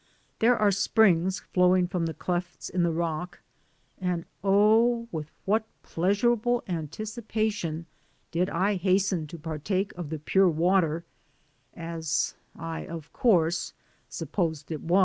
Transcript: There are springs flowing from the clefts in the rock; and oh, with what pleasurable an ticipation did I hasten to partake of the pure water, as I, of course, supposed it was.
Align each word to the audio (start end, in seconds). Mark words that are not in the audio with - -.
There 0.39 0.57
are 0.57 0.71
springs 0.71 1.41
flowing 1.53 1.85
from 1.87 2.07
the 2.07 2.15
clefts 2.15 2.69
in 2.71 2.81
the 2.81 2.89
rock; 2.91 3.39
and 3.99 4.25
oh, 4.43 5.07
with 5.11 5.29
what 5.45 5.63
pleasurable 5.83 6.63
an 6.65 6.87
ticipation 6.87 7.85
did 8.31 8.49
I 8.49 8.77
hasten 8.77 9.27
to 9.27 9.37
partake 9.37 9.93
of 9.93 10.09
the 10.09 10.17
pure 10.17 10.49
water, 10.49 11.03
as 11.75 12.33
I, 12.55 12.87
of 12.87 13.13
course, 13.13 13.73
supposed 14.09 14.71
it 14.71 14.81
was. 14.81 14.99